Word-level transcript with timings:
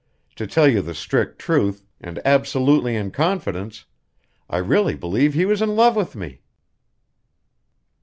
To 0.37 0.47
tell 0.47 0.67
you 0.67 0.81
the 0.81 0.95
strict 0.95 1.37
truth, 1.37 1.85
and 1.99 2.19
absolutely 2.25 2.95
in 2.95 3.11
confidence, 3.11 3.85
I 4.49 4.57
really 4.57 4.95
believe 4.95 5.35
he 5.35 5.45
was 5.45 5.61
in 5.61 5.75
love 5.75 5.95
with 5.95 6.15
me!" 6.15 6.41